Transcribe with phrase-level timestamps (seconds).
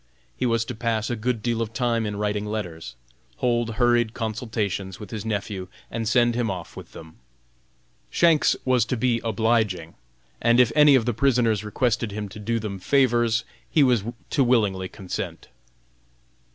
[0.35, 2.95] He was to pass a good deal of time in writing letters,
[3.37, 7.17] hold hurried consultations with his nephew and send him off with them.
[8.09, 9.93] Shanks was to be obliging,
[10.41, 14.43] and if any of the prisoners requested him to do them favors, he was to
[14.43, 15.49] willingly consent.